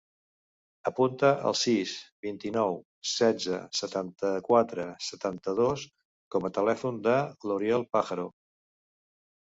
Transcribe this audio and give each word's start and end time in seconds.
Apunta 0.91 1.29
el 1.49 1.57
sis, 1.63 1.91
vint-i-nou, 2.29 2.79
setze, 3.11 3.61
setanta-quatre, 3.81 4.89
setanta-dos 5.11 5.87
com 6.37 6.53
a 6.53 6.55
telèfon 6.61 7.03
de 7.11 7.23
l'Oriol 7.49 7.91
Pajaro. 7.97 8.31